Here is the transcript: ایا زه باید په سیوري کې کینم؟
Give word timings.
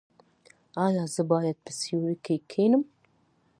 ایا 0.85 1.03
زه 1.13 1.21
باید 1.31 1.57
په 1.65 1.71
سیوري 1.79 2.15
کې 2.25 2.35
کینم؟ 2.49 2.83